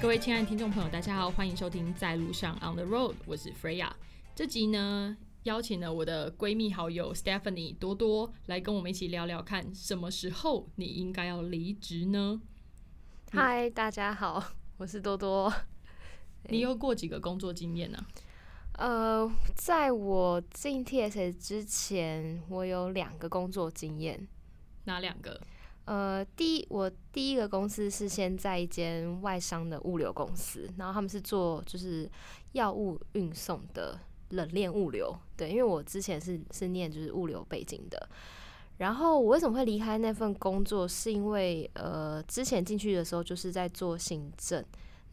[0.00, 3.90] 各位亲爱的听众朋友，大家好，欢迎收听在路上 On the Road，我是 Freya。
[4.34, 12.42] 这集呢，邀请了我的闺蜜好友 Stephanie 多多来跟我们一起聊聊，看什么时候你应该要离职呢？
[13.32, 14.44] 嗨，大家好，
[14.76, 15.52] 我是多多。
[16.50, 17.98] 你有过几个工作经验呢？
[18.78, 24.26] 呃，在我进 TSA 之前，我有两个工作经验。
[24.84, 25.40] 哪两个？
[25.84, 32.10] 呃，第一，我第一个公司是先在一间外商的物流公司，然后他们是做就是
[32.52, 33.98] 药物运送的
[34.30, 35.14] 冷链物流。
[35.36, 38.08] 对，因为我之前是是念就是物流背景的。
[38.78, 40.88] 然后我为什么会离开那份工作？
[40.88, 44.64] 是因为呃，之前进去的时候就是在做行政，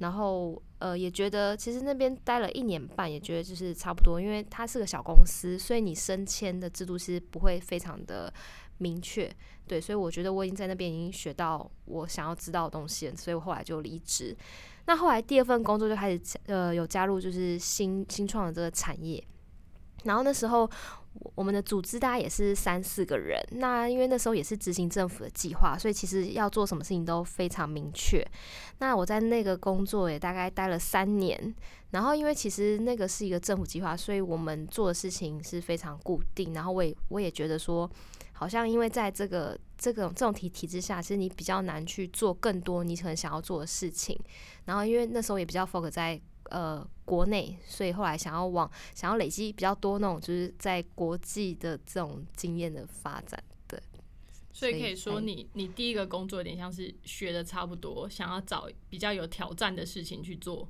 [0.02, 8.32] 然后呃也觉得其实那边待了一年半，也觉得就是差不多，因为它是个小公司，所以你升迁的制度其实不会非常的。
[8.82, 9.32] 明确
[9.68, 14.36] 对，所以我觉得我已经在那边已经学到我想要知道的东西了，所以我后来就离职。
[14.88, 19.24] 那后来第二份工作就开始呃有加入就是新新创的这个产业，
[20.06, 20.68] 然后那时候
[21.36, 28.26] 我们的组织大概也是三四个人，那因为那时候也是执行政府的计划，所以其实要做什么事情都非常明确。
[28.80, 31.54] 那我在那个工作也大概待了三年，
[31.92, 37.90] 然后因为其实那个是一个政府计划，所以我们做的事情是非常固定，然后我也我也觉得说。
[38.34, 44.20] 好像因为在这个这个这种体体制下，其实你比较难去做更多你可能想要做的事情。
[44.66, 46.20] 然后因为那时候也比较 focus 在
[46.52, 53.44] 呃国内，所以后来想要往想要累积比较多那种就是在国际的这种经验的发展。
[53.68, 53.82] 对，
[54.54, 60.70] 所以可以说你你第一个工作有点像是学的差不多，想要找比较有挑战的事情去做。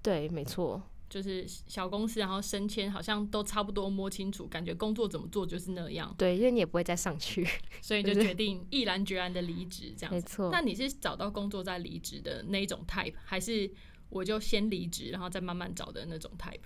[0.00, 0.80] 对，没错。
[1.06, 6.12] 就是小公司，然后升迁好像都差不多摸清楚，感觉工作怎么做就是那样。
[6.18, 7.46] 对，因为你也不会再上去，
[7.80, 10.12] 所以就决定毅然决然的离职，这样。
[10.12, 10.50] 没错。
[10.50, 13.70] 那你是找到工作再离职的那一种 type，还是
[14.14, 16.60] 我就先离职，然后再慢慢找的那种 type？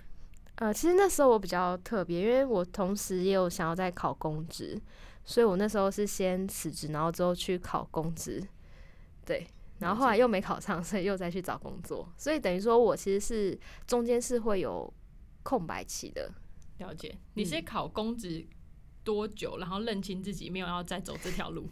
[0.55, 4.79] 呃，其实那时候我比较特别，因为我同时也有想要再考公职，
[5.25, 8.41] 所以我那时候是先辞职，然后之后去考公职。
[9.25, 9.45] 对。
[9.79, 14.93] 然后后来又没考上， 所以又再去找工作，所以等于说我其实是中间是会有
[15.41, 16.29] 空白期的。
[16.79, 18.45] 了解，你是考公职
[19.05, 21.69] 多久，然后认清自己没有要再走这条路？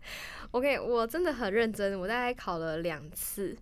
[0.52, 3.54] OK，我真的很认真，我大概考了两次，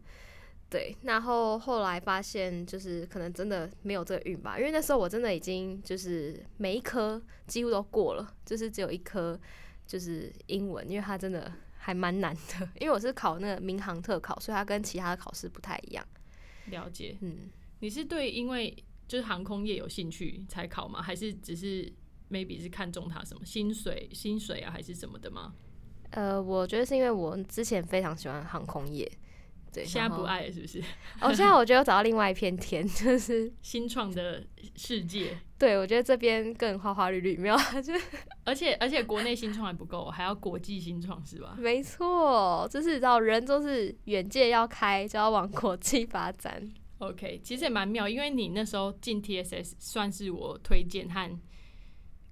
[0.71, 9.39] 对，然后后来发现就是可能真的没有这个运吧，因为那时候我真的已经就是每一科几乎都过了，就是只有一科
[9.87, 11.53] 就是英文，因为它真的。
[11.81, 16.07] 还蛮难的，因为我是考那个民航特考，所以它跟其他的考试不太一样。
[16.67, 17.49] 了解，嗯，
[17.79, 21.01] 你是对因为就是航空业有兴趣才考吗？
[21.01, 21.91] 还是只是
[22.31, 25.55] maybe 是看中它什么薪水、薪水啊，还是什么的吗？
[26.11, 29.11] 呃，我觉得是因为我之前非常喜欢航空业。
[29.73, 30.81] 对，现在不爱了是不是？
[31.21, 34.43] 哦，现在我觉得找到另外一片天， 就是 新创的
[34.77, 35.39] 世界。
[35.59, 37.93] 对，我觉得这边更花花绿绿，没有，就
[38.45, 41.57] 而且而且国内新创还不够，还要国际新创是吧？
[41.59, 46.63] 没错，就是知道人都是远界要开，就要往国际发展。
[46.99, 51.39] OK，其实也蛮妙，因为你那时候进 TSS 算是我推荐和，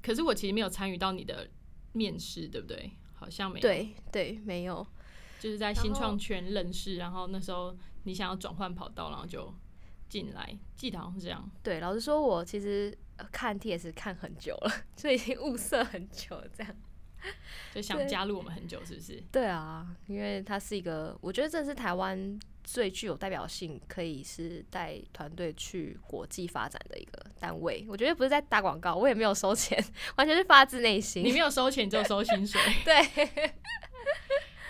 [0.02, 1.48] 可是我其实没有参与到你的
[1.92, 2.92] 面试，对不对？
[3.14, 3.62] 好像没有。
[3.62, 4.86] 对对，没有。
[5.38, 9.52] 就是在新创圈认识，然后那时候你想要转换跑道，然后就
[10.08, 11.50] 进来，记得好像是这样。
[11.62, 12.96] 对，老实说，我其实
[13.30, 16.74] 看 T S 看很久了， 就已经物色很久了，这样
[17.74, 19.22] 就想加入我们很久，是不是？
[19.32, 27.84] 对啊，因为它是一个，我觉得这是台湾最具有代表性，可以是带团队去国际发展的一个单位。
[27.88, 29.82] 我觉得不是在打广告，我也没有收钱，
[30.16, 31.24] 完全是发自内心。
[31.24, 32.60] 你没有收钱，就收薪水。
[32.84, 33.52] 对。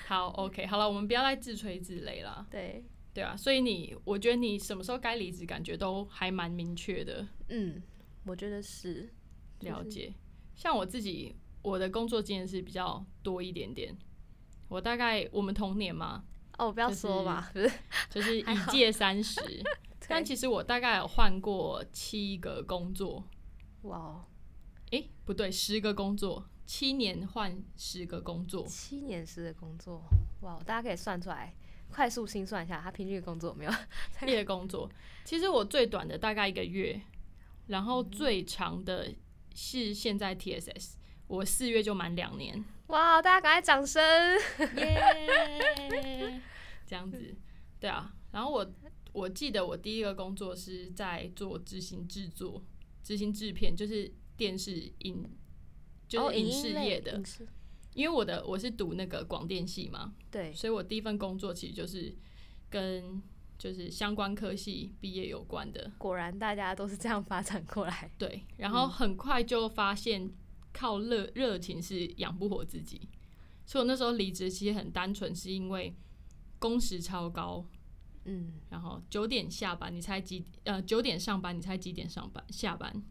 [0.07, 2.47] 好，OK，好了，我们不要再自吹自擂了。
[2.49, 7.27] 对，对啊，所以你，我觉得你什么时候该离职，感觉都还蛮明确的。
[7.49, 7.83] 嗯，
[8.25, 9.13] 我觉得是
[9.61, 10.15] 了解。
[10.55, 13.97] 像我自己，我的工作经验是比较多一点点。
[14.69, 16.25] 我大概我们同年嘛，
[16.57, 17.71] 哦，不要说吧， 不是，
[18.09, 19.41] 就是一届三十。
[20.09, 23.25] 但其实我大概有换过七个工作。
[23.83, 24.25] 哇，
[24.93, 26.49] 哎，不对，十个工作。
[26.67, 30.03] 七年换十个工作，七年十个工作，
[30.41, 30.59] 哇！
[30.67, 31.55] 大家可以算出来，
[31.89, 33.73] 快速心算一下，他平均的工作有没有？
[34.27, 34.91] 业工作，
[35.25, 37.01] 其实我最短的大概一个月，
[37.69, 39.15] 然后最长的
[39.55, 40.95] 是现在 TSS，
[41.29, 42.65] 我四月就满两年。
[42.89, 43.23] 哇！
[43.23, 44.03] 大家赶快掌声，
[44.77, 46.41] 耶！
[46.87, 47.35] 这样子，
[47.81, 48.75] 对啊，然后我
[49.13, 52.63] 我记得我第一个工作是在做执行制作、
[53.03, 55.29] 执行制片，就是电视影，
[56.09, 57.19] 就是影视业的。
[57.19, 57.23] 哦
[57.97, 62.15] 因为我的我是读那个广电系嘛，对，所以我第一份工作其实就是
[62.69, 63.23] 跟
[63.57, 65.91] 就是相关科系毕业有关的。
[65.97, 68.11] 果然大家都是这样发展过来。
[68.19, 70.31] 对，然后很快就发现
[70.75, 73.09] 靠热热情是养不活自己，
[73.65, 75.97] 所以我那时候离职其实很单纯，是因为
[76.59, 77.65] 工时超高，
[78.27, 83.03] 嗯，然后九点下班，你猜几呃九点上班，你猜几点上班下班？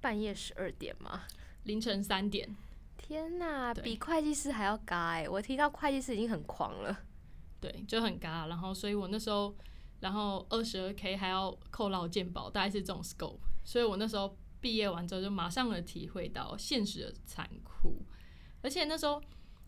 [0.00, 1.22] 半夜十二点嘛。
[1.64, 2.54] 凌晨三点，
[2.96, 6.96] 天呐，比会计师还要嘎哎、我听到会计师已经很狂了。
[7.60, 8.46] 对，就很尬。
[8.48, 9.54] 然后所以我那时候，
[10.00, 18.04] 然后二十二 k 还要扣劳健保，大概是这种 scope，所以我那时候毕业完之后就马上的体会到现实的残酷，
[18.60, 19.22] 而且那时候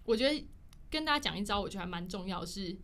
[0.04, 0.46] 我觉得
[0.90, 2.76] 跟大家讲一招，我觉得还蛮重要的是，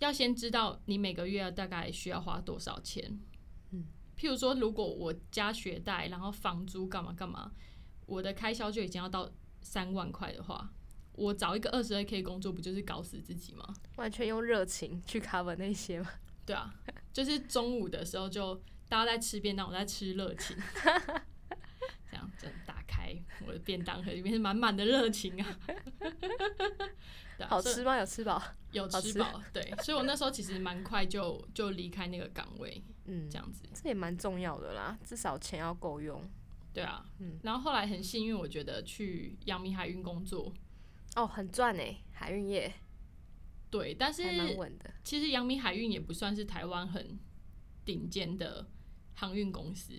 [0.00, 3.18] 要先知道你每个月大概需要花多少钱。
[3.70, 3.84] 嗯，
[4.18, 7.52] 譬如说，如果我加学贷，然后房租干嘛干嘛，
[8.06, 9.30] 我的开销就已经要到
[9.60, 10.72] 三万块的话，
[11.12, 13.74] 我找一个二十二 k 工作，不就是搞死自己吗？
[13.96, 16.08] 完全用热情去 cover 那些嘛。
[16.44, 16.72] 对啊，
[17.12, 18.54] 就是中午的时候就
[18.88, 20.56] 大家在吃便当，我在吃热情，
[22.08, 23.12] 这样子打开
[23.44, 25.58] 我的便当盒，里面是满满的热情啊，
[27.40, 27.96] 啊好吃吗？
[27.96, 28.40] 有吃饱？
[28.70, 36.22] 有吃饱，对，所以我那时候其实蛮快就就离开那个岗位，嗯，这样子，这也蛮重要的啦，至少钱要够用。
[36.76, 40.52] 对啊，嗯然后后来很幸运，我觉得去阳明海运工作，
[41.14, 42.70] 哦，很赚哎，海运业
[43.70, 44.22] 对，但是
[44.78, 44.92] 的。
[45.02, 47.18] 其实阳明海运也不算是台湾很
[47.82, 48.68] 顶尖的
[49.14, 49.94] 航运公司，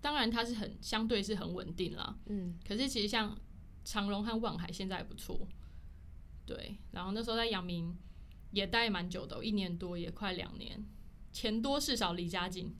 [0.00, 2.18] 当然它是很相对是很稳定啦。
[2.24, 3.38] 嗯，可是其实像
[3.84, 5.46] 长荣和万海现在也不错，
[6.46, 6.78] 对。
[6.92, 7.94] 然后那时候在阳明
[8.52, 10.82] 也待蛮久的哦、一年多也快两年，
[11.30, 12.74] 钱多事少离家近，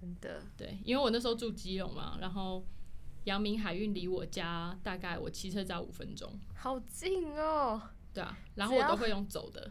[0.00, 0.42] 真的。
[0.56, 2.66] 对，因为我那时候住基隆嘛，然后
[3.24, 7.80] 阳明海运离我家大概我骑车只要五分钟，好近哦，
[8.14, 9.70] 对啊，然后我都会用走的，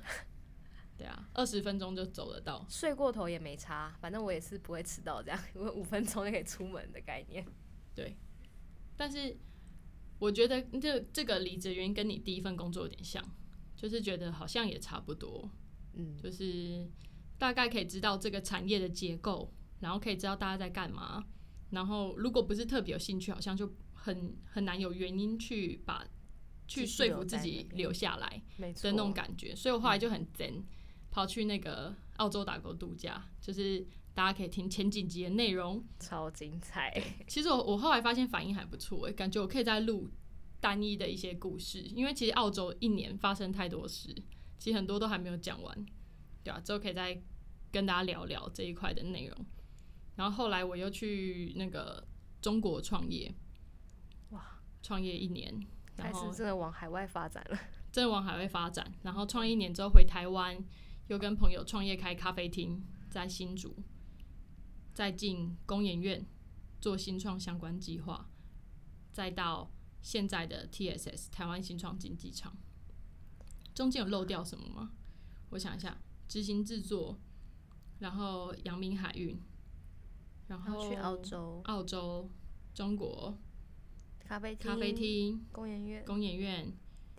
[0.95, 2.65] 对啊，二十分钟就走得到。
[2.69, 7.45] 睡过头也没差，反正我也是不会迟到这样， 因为五分钟就可以出门的概念。
[7.95, 8.15] 对。
[8.95, 9.37] 但是
[10.19, 13.23] 我觉得这这个离职原因跟你第一份工作有点像，
[13.75, 15.49] 就是觉得好像也差不多，
[15.93, 16.85] 嗯，就是
[17.37, 19.49] 大概可以知道这个产业的结构，
[19.79, 21.23] 然后可以知道大家在干嘛。
[21.71, 26.03] 然后如果不是特别有兴趣，好像就很很难有原因去把
[26.67, 28.83] 去说服自己留下来没错。
[28.83, 29.55] 的那种感觉。
[29.55, 30.63] 所以我后来就很 zen，
[31.11, 35.83] 跑去那个澳洲打工度假，就是大家可以听前几集的内容。
[35.99, 36.91] 超精彩。
[37.27, 40.09] 其实我我后来发现反应还不错、欸，感觉我可以再录
[40.59, 44.13] 单一的一些故事，因为其实澳洲一年发生太多事，
[44.57, 45.85] 其实很多都还没有讲完，
[46.43, 47.21] 对啊，之后可以再
[47.71, 49.45] 跟大家聊聊这一块的内容。
[50.19, 52.05] 然后后来我又去那个
[52.41, 53.33] 中国创业，
[54.31, 57.57] 哇，创业一年，开然后始真的往海外发展了。
[57.89, 60.61] 真的往海外发展，然后创业一年之后回台湾，
[61.07, 63.77] 又跟朋友创业开咖啡厅，在新竹，
[64.93, 66.27] 再进工研院
[66.81, 68.29] 做新创相关计划，
[69.13, 72.57] 再到现在的 TSS 台湾新创经济场，
[73.73, 74.91] 中间有漏掉什么吗？
[75.51, 77.17] 我想一下，执行制作，
[77.99, 79.41] 然后阳明海运，
[80.49, 82.29] 然后去澳洲澳洲、
[82.73, 83.37] 中国
[84.19, 86.73] 咖啡厅、咖啡、厅、公园院、工研院。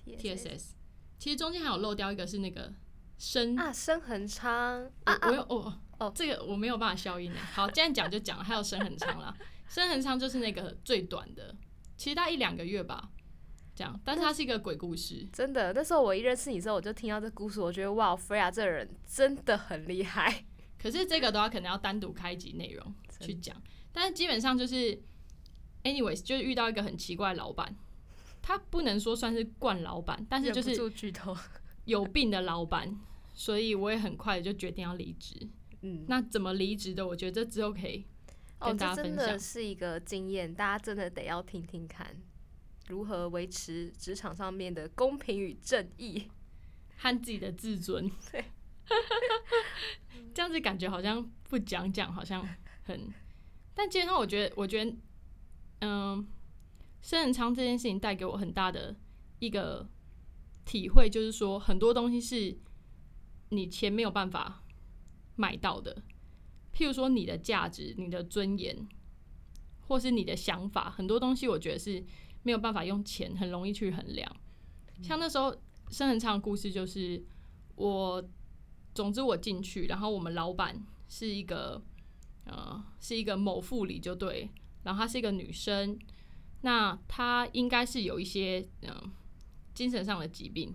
[0.07, 0.73] TSS
[1.19, 2.73] 其实中间还有漏掉一个是那个
[3.17, 4.91] 深，啊，深恒昌。
[5.05, 6.13] 啊我我啊，有哦哦。
[6.13, 7.39] 这个我没有办法消音的。
[7.39, 9.37] 好，既然讲就讲了，还有深很长啦，
[9.69, 11.55] 深很长就是那个最短的，
[11.97, 13.11] 其实大概一两个月吧，
[13.75, 20.47] 这样，但是它是一个鬼故事，真的，那时候我一认识你之后，我就听到这故事，我觉得哇，Freya 这个人真的很厉害。
[20.79, 23.61] 可是这个的话可能要单独开一集内容去讲，
[23.93, 25.01] 但是基本上就是
[25.85, 27.77] ，anyways，就是遇到一个很奇怪的老板，
[28.43, 31.37] 他不能说算是惯老板，但是就是住剧透，
[31.85, 32.99] 有病的老板，
[33.35, 35.49] 所以我也很快就决定要离职。
[35.83, 37.07] 嗯，那怎么离职的？
[37.07, 38.05] 我觉得这之后可以
[38.59, 39.27] 哦，跟大家分享。
[39.27, 42.17] 的是一个经验，大家真的得要听听看，
[42.89, 46.29] 如何维持职场上面的公平与正义。
[47.03, 48.11] 和自己的自尊。
[48.31, 48.45] 对，
[50.35, 52.47] 这样子感觉好像不讲讲，好像
[52.91, 53.13] 很，
[53.75, 54.97] 但基本上我觉得，我觉得，
[55.81, 56.27] 嗯，
[57.01, 58.97] 生人仓这件事情带给我很大的
[59.39, 59.89] 一个
[60.65, 62.59] 体会，就是说很多东西是
[63.51, 64.63] 你钱没有办法
[65.37, 66.03] 买到的，
[66.75, 68.87] 譬如说你的价值、你的尊严，
[69.89, 72.05] 或是你的想法，很多东西我觉得是
[72.43, 74.37] 没有办法用钱很容易去衡量。
[75.03, 75.57] 像那时候
[75.89, 77.25] 生人仓的故事，就是
[77.77, 78.23] 我
[78.95, 81.83] 总之我进去，然后我们老板是一个
[82.51, 84.51] 呃是一个某副理就对，
[84.83, 85.99] 然后她是一个女生，
[86.63, 89.13] 那她应该是有一些嗯、呃
[89.73, 90.75] 精神上的疾病，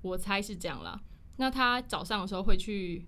[0.00, 1.00] 我猜是这样啦。
[1.36, 3.06] 那她早上的时候会去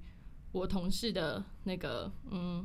[0.53, 2.65] 我同事的那个嗯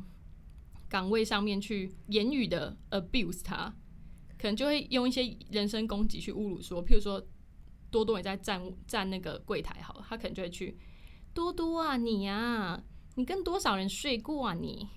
[0.88, 3.74] 岗位上面去言语的 abuse 他，
[4.38, 7.20] 可能就会用一些人身攻击去侮辱说，譬如说
[7.90, 10.76] 多多也在站站那个柜台好了，他可能就会去
[11.32, 12.82] 多多啊你啊，
[13.16, 14.88] 你跟多少人睡过啊你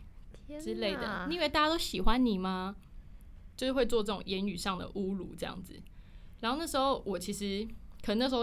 [0.59, 2.75] 之类的，你以为大家都喜欢你吗？
[3.55, 5.81] 就是会做这种言语上的侮辱这样子。
[6.39, 7.65] 然后那时候我其实
[8.01, 8.41] 可能那时候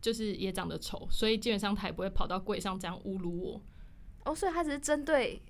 [0.00, 3.62] 就是也长得丑，所以基本上他也不会跑到柜上这样侮辱我。
[4.24, 5.42] 哦，所以他只是针对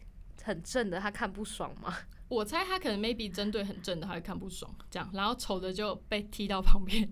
[0.42, 1.94] 很正的，他看不爽吗？
[2.28, 7.06] 我猜他可能 maybe 针对很正的，他会看不爽这样，然后丑的就被踢到旁边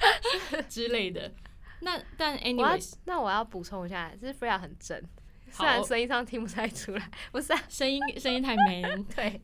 [0.68, 1.32] 之类的。
[1.80, 5.08] 那但 anyways，那我要补充一下，就是 Freya 很正，好
[5.54, 7.62] 虽然声音上听不太出来，不是、啊？
[7.68, 9.40] 声音声音太 man，对，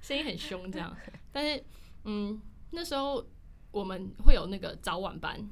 [0.00, 0.96] 声音很凶这样。
[1.30, 1.62] 但是
[2.04, 3.22] 嗯，那时候
[3.70, 5.46] 我们会有那个早晚班，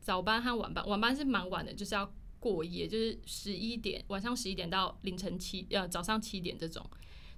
[0.00, 6.84] 早班和晚班，晚班是蛮晚的，就是要过夜，就是十一点晚上十一点到凌晨七呃早上七点这种。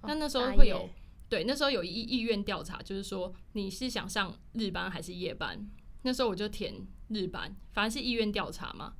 [0.03, 0.91] 那那时候会有夜
[1.29, 5.69] 对，那时候有意意愿调查，就是说你是想上日班还是夜班？
[6.03, 6.75] 那时候我就填
[7.09, 8.95] 日班，反正是意愿调查嘛。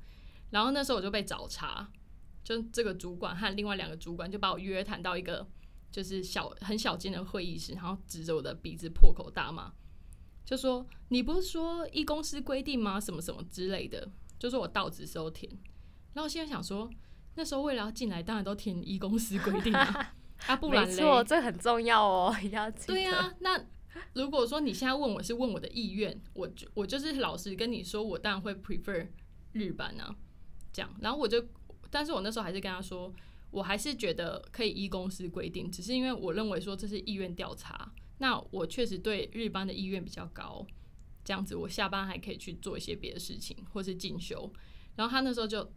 [0.49, 1.89] 然后那时候我就被找茬，
[2.47, 5.45] 就这个主管和另外两个主管就把我约谈到一个
[5.91, 9.73] 就是小很小间的会议室，然后指着我的鼻子破口大骂，
[10.45, 12.97] 就说你不是说一公司规定吗？
[13.01, 15.51] 什么什么之类的，就说我到职时候填。
[16.13, 16.89] 然后我现在想说，
[17.35, 20.13] 那时候为了要进来，当然都填一公司规定啊，
[20.47, 22.71] 啊不然嘞没错，这很重要哦，要。
[22.71, 23.61] 对啊，那
[24.13, 29.05] 如果说你现在问我是问我的意愿，我就我就是老实跟你说，我当然会 prefer
[29.51, 30.15] 日版啊，
[30.71, 30.89] 这样。
[31.01, 31.45] 然后我就，
[31.89, 33.13] 但是我那时候还是跟他说，
[33.51, 40.65] 我还是觉得可以依公司规定，只是因为我认为说这是意愿调查，那我确实对日班的意愿比较高，
[41.23, 44.51] 这样子我下班还可以去做一些别的事情或是进修。
[44.95, 45.71] 然后他那时候就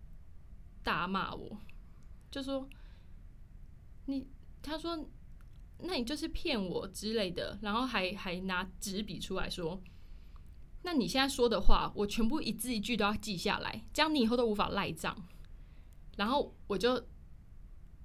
[0.82, 1.58] 大骂我，
[2.30, 2.68] 就说
[4.06, 4.26] 你，
[4.62, 5.08] 他说
[5.78, 9.82] 那你就是骗我之类的，然后还还拿纸笔出来说，
[10.82, 15.16] 那你现在说的话，我全部一字一句都要记下来，这样你以后都无法赖账。
[16.20, 17.02] 然后我就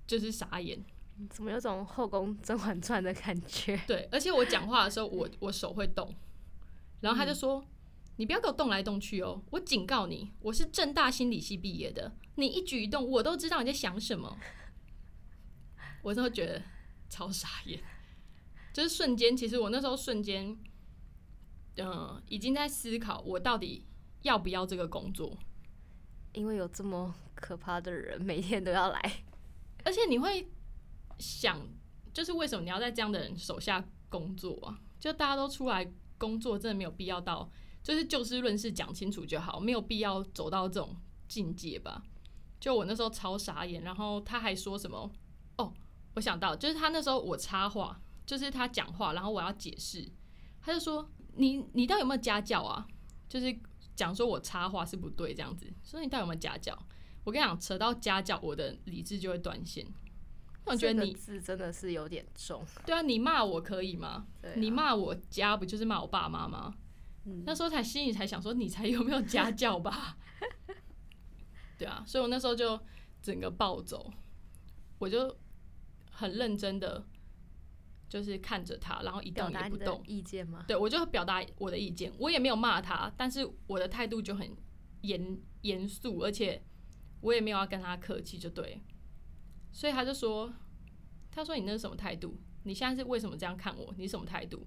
[0.07, 0.81] 就是傻眼，
[1.29, 3.75] 怎么有种《后宫甄嬛传》的感觉？
[3.85, 6.15] 对，而且我讲话的时候，我我手会动，
[7.01, 7.61] 然后他就说
[8.15, 14.37] ：“你不要给我动来动去哦，我警告你，我是正大心理系毕业的，你一举一动我都知道你在想什么。”
[16.01, 16.61] 我那时候觉得
[17.09, 17.83] 超傻眼，
[18.71, 20.57] 就是瞬间，其实我那时候瞬间，
[21.75, 23.85] 嗯、已经在思考我到底
[24.21, 25.37] 要不要这个工作，
[26.35, 29.23] 因为有这么可怕的人，每天都要来。
[29.83, 30.47] 而且你会
[31.17, 31.59] 想，
[32.13, 34.79] 就是为什么你要在这样的人手下工作啊？
[34.99, 37.49] 就大家都出来工作，真的没有必要到，
[37.83, 40.95] 就是就事论事讲清楚就好，没有必要走到这种
[41.27, 42.03] 境界吧？
[42.59, 45.11] 就我那时候超傻眼，然后他还说什么？
[45.57, 45.73] 哦，
[46.15, 50.09] 我想到，就是他那时候我插话，就是他讲话，然后我要解释，
[50.61, 52.87] 他就说你你到底有没有家教啊？
[53.29, 53.55] 就是
[53.95, 56.77] 讲说我插话是不对这样子，说你到底有没有家教？
[57.23, 59.85] 我跟你讲，扯到家教，我的理智就会断线。
[60.65, 62.63] 我觉得你这个字真的是有点重。
[62.85, 64.27] 对啊，你骂我可以吗？
[64.41, 66.75] 啊你骂我家不就是骂我爸妈吗？
[67.25, 70.17] 嗯那时候才心里才想说，你才有没有家教吧？
[71.77, 72.79] 对啊，所以我那时候就
[73.21, 74.11] 整个暴走，
[74.99, 75.35] 我就
[76.11, 77.03] 很认真的
[78.15, 80.01] 就是看着他，然后一动也不动。
[80.07, 80.63] 意见吗？
[80.65, 84.55] 对我就表达我的意见，我也没有骂他，但是我的态度就很
[85.01, 86.63] 严严肃，而且
[87.19, 88.81] 我也没有要跟他客气，就对。
[89.73, 90.53] 所以他就说，
[91.29, 92.39] 他说你那是什么态度？
[92.63, 93.93] 你现在是为什么这样看我？
[93.97, 94.65] 你什么态度？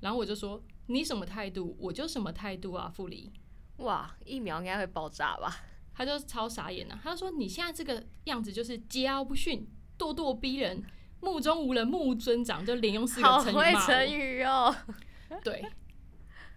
[0.00, 3.30] 然后我就说你什么态度，我就什么态度啊，傅里。
[3.76, 5.54] 哇，疫苗应该会爆炸吧？
[5.92, 10.82] 他就超傻眼了、他就说你现在这个样子就是桀骜不驯、咄咄逼人、
[11.22, 14.74] 目中无人、目无尊长，就连用四好个成语成语哦！
[15.42, 15.64] 对，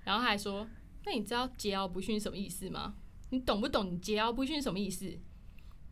[0.03, 0.67] 然后他还说
[1.05, 2.95] ：“那你知道桀骜不驯什么意思吗？
[3.29, 5.05] 你懂不懂你桀骜不驯什么意思？”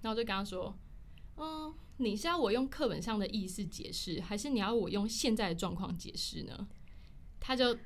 [0.02, 0.78] 然后我就跟他说
[1.38, 6.68] ：“嗯，你是要我用课本上的意思解释，还是你要我用现在的状况解释呢？”
[7.40, 7.78] 他就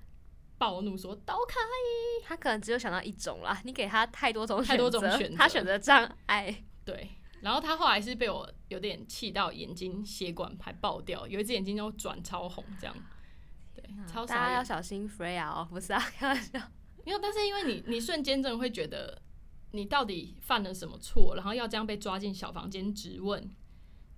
[0.58, 2.24] 暴怒说：“都可以。
[2.24, 7.10] 他可能只有想到一种啦，你给他太多种太多种选择他选择障碍。”对，
[7.42, 12.96] 然后他后来是被我有点气到眼睛血管还爆掉，有一只眼睛就转超红，这样。
[13.76, 14.64] 对，超大家要。
[14.64, 16.60] 小心 Freya 哦，不是啊，开玩笑。
[17.06, 19.22] 没有，但是因为你你瞬间真的会觉得
[19.72, 23.50] 你到底犯了什么错，然后要这样被抓进小房间质问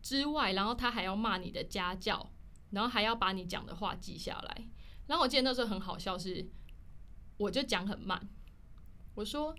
[0.01, 2.31] 之外，然后他还要骂你的家教，
[2.71, 4.67] 然后还要把你讲的话记下来。
[5.05, 6.49] 然后我记得那时候很好笑是，
[7.37, 8.27] 我就讲很慢，
[9.15, 9.53] 我说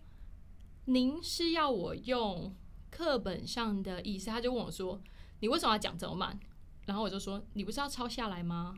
[0.87, 2.55] 您是要我用
[2.90, 5.00] 课本上的意思，他就问我说
[5.40, 6.38] 你为什么要讲这么慢？
[6.87, 8.75] 然后我就说你不是要抄下来吗？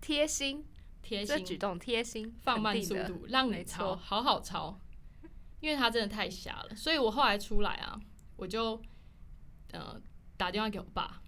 [0.00, 0.64] 贴心，
[1.02, 4.80] 贴心这举动贴心，放慢速度，让你抄，好好抄，
[5.60, 6.74] 因为他真的太瞎了。
[6.74, 8.00] 所以我后来出来啊，
[8.36, 8.80] 我就
[9.70, 10.00] 呃
[10.36, 11.22] 打电话给我爸，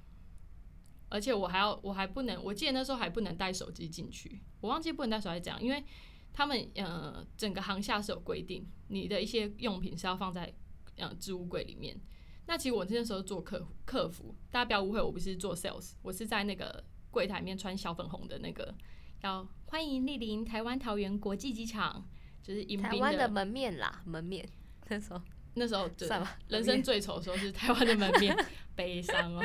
[1.08, 5.84] 而且我还要我还不能，我记得那时候还不能带手机进去，我忘记不能带手机这样，因为
[6.32, 10.52] 他们呃整个航厦是有规定，你的一些用品是要放在
[10.96, 11.98] 呃置物柜里面。
[12.46, 18.74] 那其实我那时候做客客服，大家不要误会，我不是做 sales，我是在那个柜台里面穿小粉红的那个，
[19.22, 22.06] 要欢迎莅临台湾桃园国际机场，
[22.42, 24.46] 就是迎宾台湾的门面啦，门面
[24.88, 25.22] 那时候
[25.54, 28.36] 那时候对算吧，人生最丑的时候是台湾的门面，
[28.76, 29.42] 悲伤哦。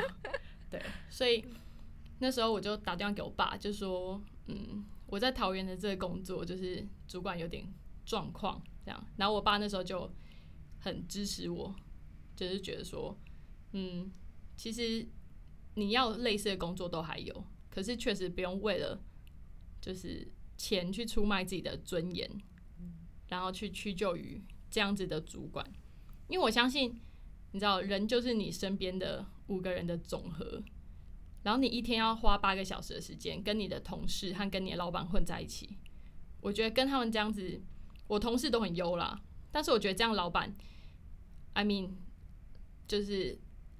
[0.70, 1.44] 对，所以
[2.18, 7.66] 那时候我就打电话给我爸，就说，嗯，我在桃园的这个工作就是主管有点
[8.04, 10.12] 状况这样，然后我爸那时候就
[10.80, 11.74] 很支持我，
[12.34, 13.16] 就是觉得说，
[13.72, 14.10] 嗯，
[14.56, 15.06] 其实
[15.74, 19.00] 你要类似的工作都还有，可是确实不用为了
[19.80, 22.28] 就是钱去出卖自己的尊严，
[23.28, 25.64] 然后去屈就于这样子的主管，
[26.28, 27.00] 因为我相信，
[27.52, 30.62] 你知道，人就是你身边的五个人的总和，
[31.42, 35.78] 然后你一天要花八个小时的时间跟你的同事和跟你的老板混在一起，
[36.40, 37.62] 我觉得跟他们这样子，
[38.08, 40.54] 我同事都很优啦，但是我觉得这样老板
[41.54, 41.90] ，I mean，
[42.86, 43.38] 就是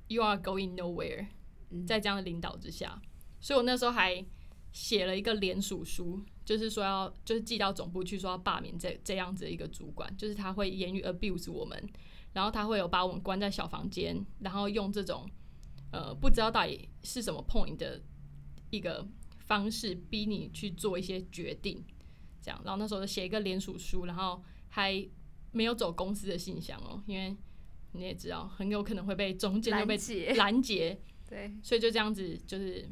[0.08, 1.26] you are going nowhere，
[1.70, 1.86] 嗯。
[1.86, 3.00] 在这样的领导之下，
[3.40, 4.24] 所以我那时候还
[4.72, 11.88] 写了一个联署书，就是说要就是寄到总部去，说要罢免这这样子的一个主管，就是他会言语 abuse 我们，
[12.32, 15.28] 然后他会有把我们关在小房间，然后用这种
[15.92, 18.00] 呃不知道到底是什么 point 的
[18.70, 19.06] 一个
[19.38, 21.84] 方式逼你去做一些决定，
[22.40, 24.92] 这样，然后那时候就写一个联署书，然后还
[25.52, 27.36] 没有走公司的信箱哦，因为
[27.92, 29.96] 你也知道很有可能会被中间就被
[30.34, 32.88] 拦截， 对，所以就这样子就是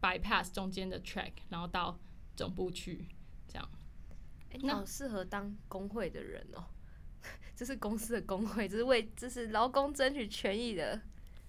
[0.00, 1.98] bypass 中间的 track，然后到
[2.36, 3.06] 总部去，
[3.46, 3.70] 这样。
[4.62, 6.64] 那好适合当工会的人哦。
[7.54, 11.00] 这是公司的工会，这是为这是劳工争取权益的。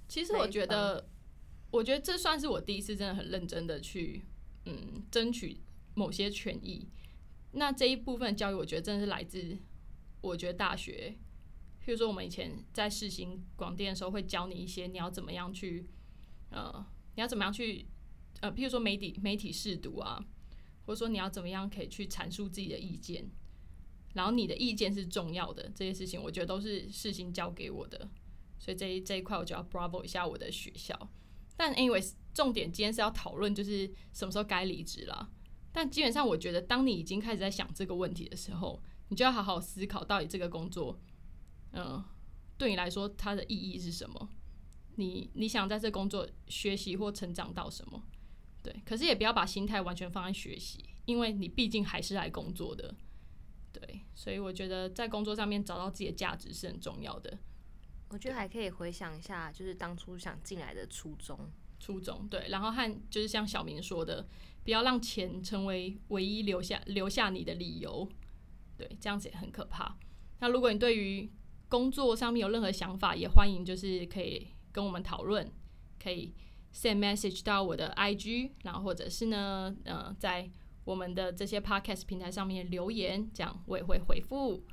[0.08, 1.10] 其实我觉得，
[1.72, 4.22] 我觉得这算是我第一次真的很认真的去
[4.66, 5.58] 嗯争取
[5.94, 6.88] 某些权益。
[7.54, 9.58] 那这一部分教育，我觉得真的是来自
[10.22, 11.18] 我觉得大学，
[11.84, 15.90] 譬如说我们以前在世新广电的时候，会教你一些你要怎么样去
[16.50, 17.88] 呃，你要怎么样去
[18.42, 20.24] 呃，譬如说媒体媒体试读啊，
[20.86, 23.30] 或者说你要怎么样可以去阐述自己的意见，
[24.14, 28.10] 然后你的意见是重要的这些事情，我觉得都是世新教给我的。
[28.60, 31.10] 所以这一这一块我就要 bravo 一下我的学校。
[31.58, 35.30] 但 anyways，重点今天是要讨论就是什么时候该离职啦。
[35.72, 38.82] 但基本上我觉得，当你已经开始在想这个问题的时候，
[39.12, 40.98] 你就要好好思考到底这个工作，
[41.74, 42.02] 嗯、
[42.58, 44.30] 对你来说它的意义是什么？
[44.96, 48.02] 你你想在这工作学习或成长到什么？
[48.64, 52.96] 对，可是也不要把心态完全放在学习，因为你毕竟还是来工作的。
[53.74, 57.38] 对，所以我觉得在工作上面找到自己的价值是很重要的。
[58.08, 61.38] 我觉得还可以回想一下，就是当初想进来的初衷。
[61.82, 64.26] 初衷对，然后和就是像小明说的，
[64.64, 68.08] 不要让钱成为唯一留下留下你的理由，
[68.82, 69.96] 对，这样子也很可怕。
[70.40, 71.32] 那如果你对于
[71.70, 75.48] 工作上面有任何想法，也欢迎就是可以跟我们讨论，
[76.02, 76.34] 可以
[76.74, 80.50] send message 到我的 IG，然后或者是呢，呃，在
[80.84, 84.64] 我们的这些 podcast 平台上面留言，这样我也会回复。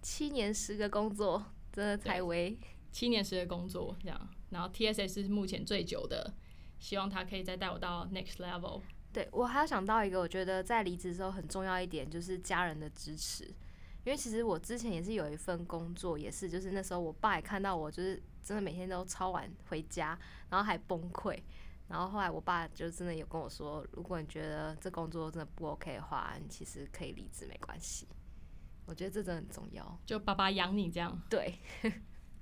[0.00, 2.58] 七年十个工作，真的才为
[2.90, 6.32] 七年时的工作这样，然后 TSS 是目前最久的，
[6.78, 8.80] 希望他可以再带我到 next level。
[9.12, 13.44] 对我还要想到一个，我觉得在离职时候很重要一点就是家人的支持，
[14.04, 20.18] 因为其实我之前也是有一份工作，也是就是那时候我爸也看到我就是真的每天都超晚回家，
[20.48, 21.38] 然后还崩溃，
[21.88, 28.06] 然后后来我爸就真的有跟我说，如果你觉得这工作真的不 OK 的话，你其实可以离职没关系。
[28.86, 30.00] 我觉得这真的很重要。
[30.06, 31.54] 就爸爸养你这样对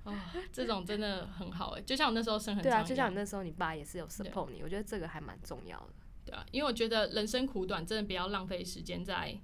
[0.04, 5.92] 啊、 这种真的很好哎，就像我那时候生很对啊，就像你那时候你爸也是有 support 你，我觉得这个还蛮重要的。
[6.28, 9.34] 对啊，因为我觉得人生苦短，真的不要浪费时间在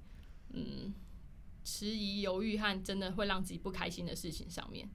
[0.51, 0.92] 嗯
[1.64, 4.87] 迟疑、犹豫和真的会让自己不开心的事情上面。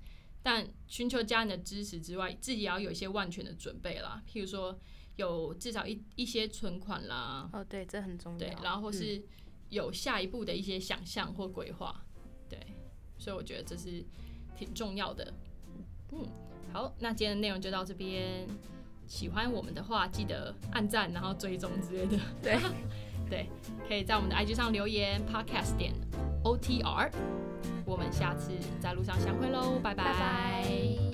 [0.43, 4.79] 但寻求家人的支持之外，自己也要有一些万全的准备啦，譬如说
[5.15, 8.37] 有至少一一些存款啦，哦，对，这很重要。
[8.37, 9.23] 对，然后或嗯是
[9.69, 12.05] 有下一步的一些想象或规划，
[12.47, 12.59] 对，
[13.17, 14.05] 所以我觉得这是
[14.55, 15.33] 挺重要的。
[16.11, 16.27] 嗯，
[16.71, 18.47] 好，那今天的内容就到这边。
[19.09, 22.17] 喜欢我们的话，记得按赞，然后追踪之类的。
[22.41, 22.57] 对
[23.29, 23.49] 对，
[23.87, 25.93] 可以在我们的 IG 上留言，podcast 点
[26.43, 27.11] OTR。
[27.85, 31.08] 我们下次在路上相会喽，拜拜拜。